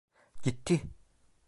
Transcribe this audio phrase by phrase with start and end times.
[0.43, 0.73] Gitti!